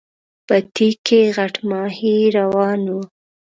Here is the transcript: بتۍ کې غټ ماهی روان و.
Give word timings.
بتۍ 0.47 0.89
کې 1.05 1.19
غټ 1.37 1.55
ماهی 1.69 2.15
روان 2.37 2.81
و. 2.93 2.97